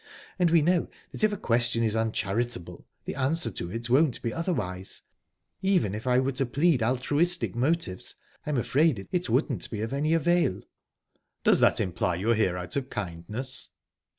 And 0.39 0.49
we 0.49 0.63
know 0.63 0.89
that 1.11 1.23
if 1.23 1.31
a 1.31 1.37
question 1.37 1.83
is 1.83 1.95
uncharitable, 1.95 2.87
the 3.05 3.13
answer 3.13 3.51
to 3.51 3.69
it 3.71 3.87
won't 3.87 4.19
be 4.23 4.33
otherwise. 4.33 5.03
Even 5.61 5.93
if 5.93 6.07
I 6.07 6.17
were 6.19 6.31
to 6.31 6.45
plead 6.47 6.81
altruistic 6.81 7.53
motives, 7.55 8.15
I'm 8.43 8.57
afraid 8.57 9.07
it 9.11 9.29
wouldn't 9.29 9.69
be 9.69 9.81
of 9.81 9.93
any 9.93 10.15
avail." 10.15 10.63
"Does 11.43 11.59
that 11.59 11.79
imply 11.79 12.15
you're 12.15 12.33
here 12.33 12.57
out 12.57 12.75
of 12.75 12.89
kindness?" 12.89 13.73